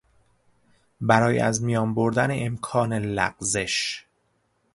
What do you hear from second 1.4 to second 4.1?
میان بردن امکان لغزش